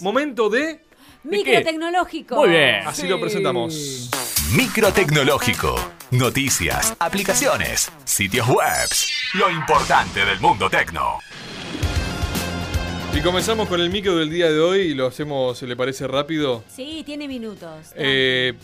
[0.00, 0.80] Momento de...
[1.24, 2.36] Microtecnológico.
[2.36, 2.86] Muy bien.
[2.86, 4.08] Así lo presentamos.
[4.56, 5.74] Microtecnológico.
[6.12, 9.08] Noticias, aplicaciones, sitios webs.
[9.34, 11.18] Lo importante del mundo tecno.
[13.14, 16.06] Y comenzamos con el micro del día de hoy y lo hacemos, ¿se le parece
[16.06, 16.64] rápido?
[16.74, 17.88] Sí, tiene minutos.
[17.94, 18.54] Eh,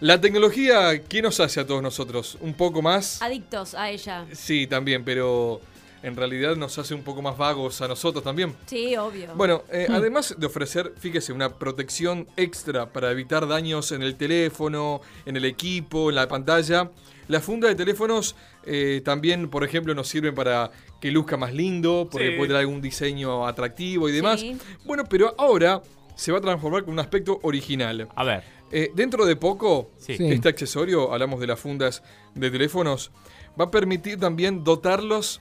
[0.00, 2.38] la tecnología, ¿qué nos hace a todos nosotros?
[2.40, 3.20] ¿Un poco más?
[3.20, 4.24] Adictos a ella.
[4.32, 5.60] Sí, también, pero
[6.02, 8.54] en realidad nos hace un poco más vagos a nosotros también.
[8.66, 9.34] Sí, obvio.
[9.34, 15.00] Bueno, eh, además de ofrecer, fíjese, una protección extra para evitar daños en el teléfono,
[15.26, 16.90] en el equipo, en la pantalla,
[17.28, 22.08] la funda de teléfonos eh, también, por ejemplo, nos sirven para que luzca más lindo,
[22.10, 22.36] porque Sí.
[22.36, 24.40] puede tener algún diseño atractivo y demás.
[24.40, 24.56] Sí.
[24.84, 25.80] Bueno, pero ahora
[26.16, 28.08] se va a transformar con un aspecto original.
[28.14, 28.42] A ver.
[28.70, 29.90] Eh, dentro de poco.
[29.98, 30.16] Sí.
[30.18, 32.02] este accesorio, hablamos de las fundas
[32.34, 33.10] de teléfonos,
[33.58, 35.40] va a permitir también dotarlos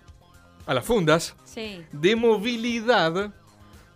[0.68, 1.82] a las fundas Sí.
[1.92, 3.32] de movilidad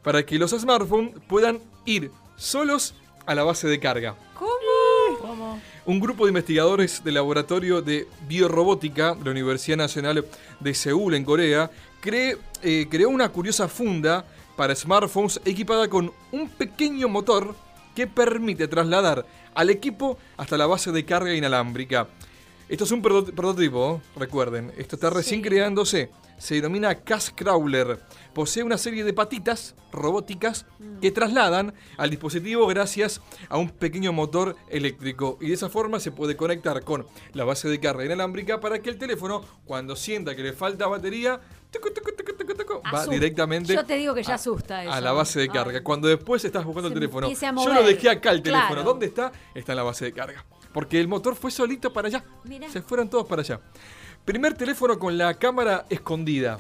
[0.02, 4.16] para que los smartphones puedan ir solos a la base de carga.
[4.38, 5.59] ¿Cómo?
[5.86, 10.25] Un grupo de investigadores del laboratorio de biorrobótica de la Universidad Nacional
[10.59, 11.69] de Seúl en Corea
[12.03, 14.25] eh, creó una curiosa funda
[14.56, 17.56] para smartphones equipada con un pequeño motor
[17.95, 22.08] que permite trasladar al equipo hasta la base de carga inalámbrica.
[22.72, 25.50] Esto es un proto- prototipo, recuerden, esto está recién Sí.
[25.50, 26.09] creándose.
[26.38, 28.00] Se denomina Cash Crawler.
[28.33, 30.66] Posee una serie de patitas robóticas
[31.02, 33.19] que trasladan al dispositivo gracias
[33.50, 35.38] a un pequeño motor eléctrico.
[35.41, 38.89] Y de esa forma se puede conectar con la base de carga inalámbrica para que
[38.89, 41.41] el teléfono, cuando sienta que le falta batería,
[41.72, 44.94] tucu, tucu, tucu, tucu, tucu, va directamente Yo te digo que ya a- asusta eso.
[44.94, 45.83] a la base de carga.
[45.83, 48.81] Cuando después estás buscando el teléfono, yo lo dejé acá el teléfono.
[48.81, 49.31] ¿Dónde está?
[49.53, 50.45] Está en la base de carga.
[50.73, 52.23] Porque el motor fue solito para allá.
[52.44, 52.69] Mirá.
[52.69, 53.59] Se fueron todos para allá.
[54.25, 56.59] Primer teléfono con la cámara escondida.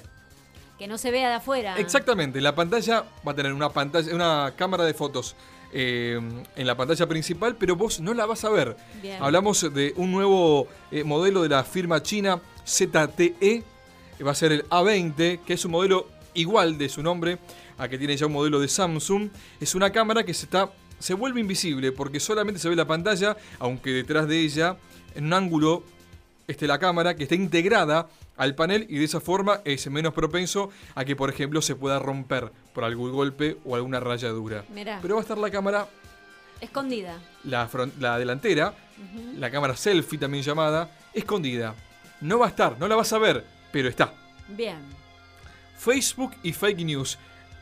[0.77, 1.77] Que no se vea de afuera.
[1.77, 5.35] Exactamente, la pantalla va a tener una pantalla, una cámara de fotos
[5.71, 6.19] eh,
[6.55, 8.75] en la pantalla principal, pero vos no la vas a ver.
[9.01, 9.21] Bien.
[9.21, 13.63] Hablamos de un nuevo eh, modelo de la firma china ZTE,
[14.25, 17.37] va a ser el A20, que es un modelo igual de su nombre
[17.77, 19.29] a que tiene ya un modelo de Samsung.
[19.59, 23.35] Es una cámara que se está se vuelve invisible porque solamente se ve la pantalla,
[23.59, 24.77] aunque detrás de ella,
[25.15, 25.83] en un ángulo
[26.47, 28.07] esté la cámara que está integrada
[28.37, 31.99] al panel y de esa forma es menos propenso a que, por ejemplo, se pueda
[31.99, 34.65] romper por algún golpe o alguna rayadura.
[34.73, 34.99] Mirá.
[35.01, 35.87] Pero va a estar la cámara,
[36.59, 37.19] Escondida.
[37.43, 37.69] la,
[37.99, 38.73] la delantera,
[39.37, 41.75] la cámara selfie también llamada, escondida.
[42.21, 44.13] No va a estar, no la vas a ver, pero está.
[44.47, 44.77] Bien.
[45.77, 47.17] Facebook y fake news.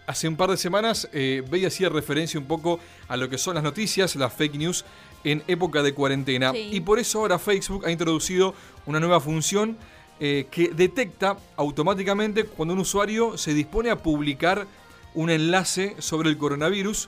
[0.09, 3.53] Hace un par de semanas eh, veía hacía referencia un poco a lo que son
[3.53, 4.83] las noticias, las fake news
[5.23, 6.51] en época de cuarentena.
[6.51, 6.69] Sí.
[6.71, 8.55] Y por eso ahora Facebook ha introducido
[8.87, 9.77] una nueva función
[10.19, 14.65] eh, que detecta automáticamente cuando un usuario se dispone a publicar
[15.13, 17.07] un enlace sobre el coronavirus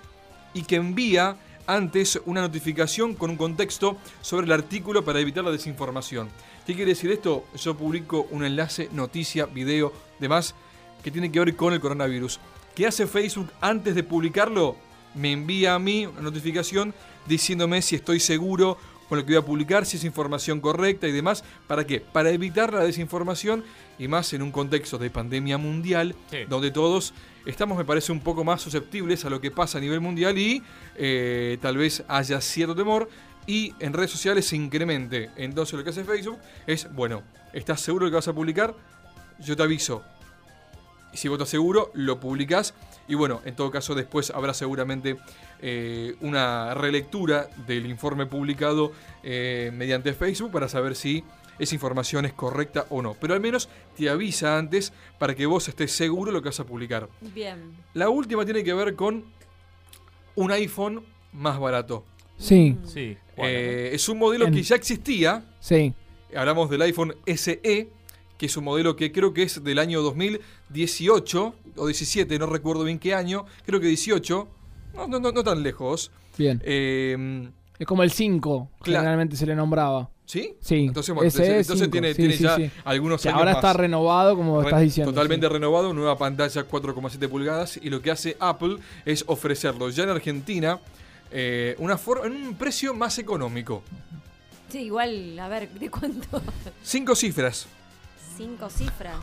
[0.53, 5.50] y que envía antes una notificación con un contexto sobre el artículo para evitar la
[5.50, 6.29] desinformación.
[6.67, 7.45] ¿Qué quiere decir esto?
[7.56, 10.53] Yo publico un enlace, noticia, video, demás,
[11.03, 12.40] que tiene que ver con el coronavirus.
[12.75, 14.77] ¿Qué hace Facebook antes de publicarlo?
[15.13, 16.93] Me envía a mí una notificación
[17.27, 18.77] diciéndome si estoy seguro
[19.09, 21.43] con lo que voy a publicar, si es información correcta y demás.
[21.67, 21.99] ¿Para qué?
[21.99, 23.65] Para evitar la desinformación
[23.99, 26.37] y más en un contexto de pandemia mundial, Sí.
[26.47, 27.13] donde todos
[27.45, 30.63] estamos, me parece, un poco más susceptibles a lo que pasa a nivel mundial y
[30.95, 33.09] eh, tal vez haya cierto temor
[33.45, 35.29] y en redes sociales se incremente.
[35.35, 37.21] Entonces lo que hace Facebook es, bueno,
[37.51, 38.73] ¿estás seguro de que vas a publicar?
[39.39, 40.03] Yo te aviso.
[41.13, 42.73] Y si vos estás seguro, lo publicás.
[43.07, 45.17] Y bueno, en todo caso después habrá seguramente
[45.61, 48.91] eh, una relectura del informe publicado
[49.23, 51.23] eh, mediante Facebook para saber si
[51.59, 53.16] esa información es correcta o no.
[53.19, 56.59] Pero al menos te avisa antes para que vos estés seguro de lo que vas
[56.59, 57.09] a publicar.
[57.19, 57.73] Bien.
[57.93, 59.25] La última tiene que ver con
[60.35, 62.05] un iPhone más barato.
[62.38, 63.17] Sí, Sí.
[63.35, 63.49] ¿cuál?
[63.51, 65.43] Eh, es un modelo En- que ya existía.
[65.59, 65.93] sí.
[66.33, 67.89] Hablamos del iPhone SE,
[68.41, 72.84] que es un modelo que creo que es del año 2018 o 17, no recuerdo
[72.84, 74.47] bien qué año, creo que 18,
[74.96, 76.09] no, no, no, no tan lejos.
[76.40, 76.59] Bien.
[76.66, 77.47] Eh,
[77.78, 79.02] Es como el 5, Claro.
[79.02, 80.09] generalmente se le nombraba.
[80.26, 80.55] ¿Sí?
[80.59, 82.72] Sí, Entonces, bueno, ese entonces, tiene, sí, tiene sí, ya sí.
[82.84, 83.58] algunos años ahora más.
[83.58, 85.11] está renovado, como Re- estás diciendo.
[85.11, 85.53] Totalmente sí.
[85.53, 90.79] renovado, nueva pantalla 4,7 pulgadas y lo que hace Apple es ofrecerlo ya en Argentina
[91.29, 93.84] eh, una en un precio más económico.
[94.70, 96.41] Sí, igual, a ver, ¿de cuánto?
[96.82, 97.67] Cinco cifras.
[98.37, 99.17] Cinco cifras.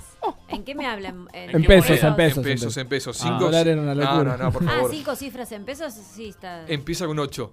[0.49, 1.29] ¿En qué me hablan?
[1.33, 2.39] En pesos, en pesos.
[2.39, 3.21] En pesos, en pesos.
[3.23, 4.37] Ah, Cinco, era una no, locura.
[4.37, 4.91] no, no, por Ah, favor.
[4.91, 6.67] cinco cifras en pesos, sí está.
[6.69, 7.53] Empieza con 8.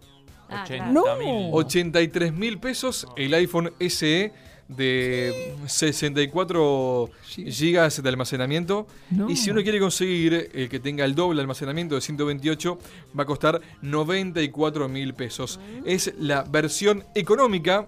[0.50, 0.92] Ah, 80 claro.
[0.94, 1.18] No.
[1.18, 1.50] mil.
[1.54, 4.32] 83 mil pesos el iPhone SE
[4.68, 8.88] de 64 gigas de almacenamiento.
[9.12, 9.30] No.
[9.30, 12.78] Y si uno quiere conseguir el que tenga el doble almacenamiento de 128,
[13.18, 15.60] va a costar 94 mil pesos.
[15.86, 17.88] Es la versión económica,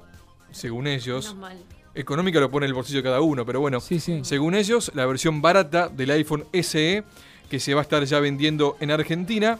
[0.51, 1.35] según ellos.
[1.35, 1.57] Mal.
[1.97, 4.19] Económica lo pone en el bolsillo cada uno, pero bueno, Sí, sí.
[4.23, 7.03] según ellos, la versión barata del iPhone SE,
[7.49, 9.57] que se va a estar ya vendiendo en Argentina.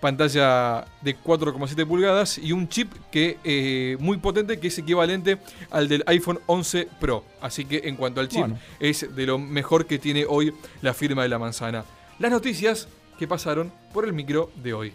[0.00, 5.38] Pantalla de 4,7 pulgadas y un chip que eh, muy potente que es equivalente
[5.70, 7.24] al del iPhone 11 Pro.
[7.40, 8.58] Así que en cuanto al chip, Bueno.
[8.80, 11.86] es de lo mejor que tiene hoy la firma de la manzana.
[12.18, 12.86] Las noticias
[13.18, 14.92] que pasaron por el micro de hoy.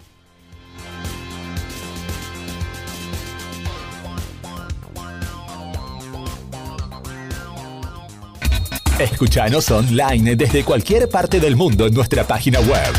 [9.00, 12.94] Escuchanos online desde cualquier parte del mundo en nuestra página web.